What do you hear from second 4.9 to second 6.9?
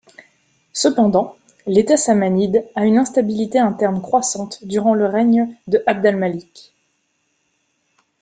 le règne de Abd al-Malik.